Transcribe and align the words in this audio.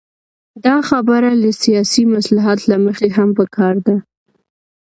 دا 0.65 0.75
خبره 0.89 1.31
له 1.41 1.49
سیاسي 1.63 2.03
مصلحت 2.15 2.59
له 2.69 2.75
مخې 2.85 3.07
هم 3.17 3.29
پکار 3.39 3.75
ده. 3.85 3.95